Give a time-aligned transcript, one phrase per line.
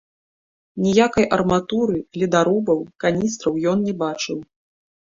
[0.85, 4.37] Ніякай арматуры, ледарубаў, каністраў ён не бачыў.